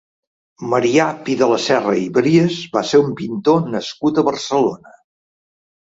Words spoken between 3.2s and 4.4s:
pintor nascut a